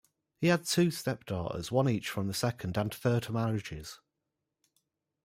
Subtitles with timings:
[0.39, 3.99] He had two stepdaughters, one each from the second and third marriages.